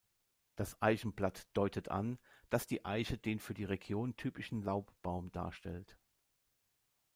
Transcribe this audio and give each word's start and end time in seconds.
Das 0.55 0.81
Eichenblatt 0.81 1.47
deutet 1.53 1.89
an, 1.89 2.17
dass 2.49 2.65
die 2.65 2.85
Eiche 2.85 3.19
den 3.19 3.37
für 3.39 3.53
die 3.53 3.65
Region 3.65 4.15
typischen 4.15 4.63
Laubbaum 4.63 5.31
darstellt. 5.31 5.95